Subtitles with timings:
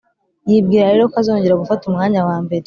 [0.49, 2.59] yibwira rero ko azongera gufata umwanya wambere